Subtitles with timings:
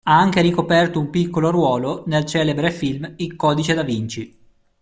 [0.03, 4.35] Ha anche ricoperto un piccolo ruolo nel celebre film "Il codice da Vinci".